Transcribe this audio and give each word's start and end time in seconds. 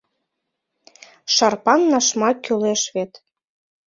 Шарпан-нашмак 1.33 2.37
кӱлеш 2.45 2.81
вет. 2.93 3.11